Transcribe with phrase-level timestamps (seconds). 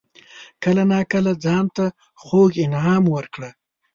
[0.63, 1.85] کله ناکله ځان ته
[2.23, 3.49] خوږ انعام ورکړه.